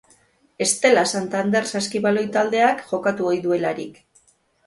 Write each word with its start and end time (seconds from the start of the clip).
Estela 0.65 1.01
Santander 1.17 1.67
saskibaloi 1.79 2.25
taldeak 2.37 2.81
jokatu 2.93 3.31
ohi 3.33 3.43
duelarik. 3.47 4.01